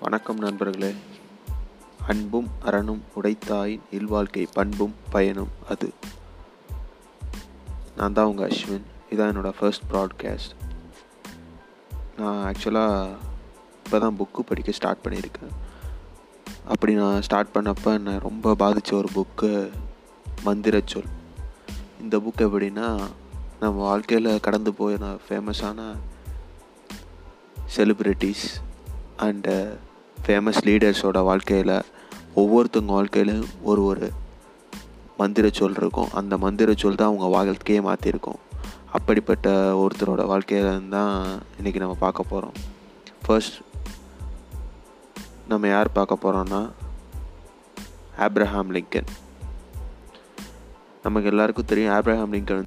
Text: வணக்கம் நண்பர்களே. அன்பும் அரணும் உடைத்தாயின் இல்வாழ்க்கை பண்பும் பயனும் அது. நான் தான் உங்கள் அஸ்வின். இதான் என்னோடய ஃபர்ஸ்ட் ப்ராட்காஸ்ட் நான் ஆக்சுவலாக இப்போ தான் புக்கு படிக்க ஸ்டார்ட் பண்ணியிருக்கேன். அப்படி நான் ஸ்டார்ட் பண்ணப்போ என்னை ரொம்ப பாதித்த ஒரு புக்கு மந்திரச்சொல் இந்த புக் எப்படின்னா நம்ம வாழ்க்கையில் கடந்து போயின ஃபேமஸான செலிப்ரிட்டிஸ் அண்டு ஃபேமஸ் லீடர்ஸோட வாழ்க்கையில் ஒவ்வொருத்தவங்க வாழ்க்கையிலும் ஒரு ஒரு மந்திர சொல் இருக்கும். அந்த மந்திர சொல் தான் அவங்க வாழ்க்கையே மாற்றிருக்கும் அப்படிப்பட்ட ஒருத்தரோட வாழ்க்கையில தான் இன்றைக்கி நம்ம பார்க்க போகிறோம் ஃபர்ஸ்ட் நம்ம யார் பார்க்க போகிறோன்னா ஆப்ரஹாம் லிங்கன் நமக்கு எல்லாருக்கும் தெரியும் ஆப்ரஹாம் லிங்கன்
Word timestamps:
வணக்கம் 0.00 0.38
நண்பர்களே. 0.38 0.94
அன்பும் 2.08 2.48
அரணும் 2.64 3.00
உடைத்தாயின் 3.14 3.80
இல்வாழ்க்கை 3.90 4.46
பண்பும் 4.52 4.94
பயனும் 5.10 5.48
அது. 5.68 5.92
நான் 7.96 8.12
தான் 8.12 8.26
உங்கள் 8.26 8.48
அஸ்வின். 8.48 8.82
இதான் 9.10 9.30
என்னோடய 9.32 9.52
ஃபர்ஸ்ட் 9.58 9.82
ப்ராட்காஸ்ட் 9.92 10.50
நான் 12.16 12.52
ஆக்சுவலாக 12.52 13.16
இப்போ 13.84 13.98
தான் 13.98 14.16
புக்கு 14.18 14.40
படிக்க 14.46 14.72
ஸ்டார்ட் 14.72 15.06
பண்ணியிருக்கேன். 15.08 15.52
அப்படி 16.66 16.94
நான் 16.94 17.22
ஸ்டார்ட் 17.22 17.54
பண்ணப்போ 17.54 17.92
என்னை 17.92 18.18
ரொம்ப 18.18 18.54
பாதித்த 18.54 18.96
ஒரு 18.96 19.08
புக்கு 19.14 19.70
மந்திரச்சொல் 20.44 21.08
இந்த 22.00 22.18
புக் 22.18 22.40
எப்படின்னா 22.40 23.00
நம்ம 23.60 23.82
வாழ்க்கையில் 23.82 24.40
கடந்து 24.40 24.72
போயின 24.72 25.16
ஃபேமஸான 25.28 25.96
செலிப்ரிட்டிஸ் 27.76 28.46
அண்டு 29.20 29.54
ஃபேமஸ் 30.26 30.60
லீடர்ஸோட 30.64 31.22
வாழ்க்கையில் 31.22 31.74
ஒவ்வொருத்தவங்க 32.34 32.92
வாழ்க்கையிலும் 32.92 33.46
ஒரு 33.62 33.84
ஒரு 33.84 34.10
மந்திர 35.16 35.48
சொல் 35.52 35.74
இருக்கும். 35.74 36.08
அந்த 36.12 36.36
மந்திர 36.36 36.74
சொல் 36.76 36.94
தான் 36.94 37.08
அவங்க 37.08 37.26
வாழ்க்கையே 37.26 37.80
மாற்றிருக்கும் 37.80 38.38
அப்படிப்பட்ட 38.90 39.48
ஒருத்தரோட 39.74 40.22
வாழ்க்கையில 40.26 40.88
தான் 40.88 41.40
இன்றைக்கி 41.58 41.78
நம்ம 41.78 41.96
பார்க்க 42.00 42.22
போகிறோம் 42.22 42.56
ஃபர்ஸ்ட் 43.26 43.58
நம்ம 45.48 45.68
யார் 45.68 45.92
பார்க்க 45.92 46.22
போகிறோன்னா 46.22 46.60
ஆப்ரஹாம் 48.18 48.72
லிங்கன் 48.72 49.10
நமக்கு 51.02 51.28
எல்லாருக்கும் 51.28 51.64
தெரியும் 51.64 51.94
ஆப்ரஹாம் 51.94 52.32
லிங்கன் 52.32 52.66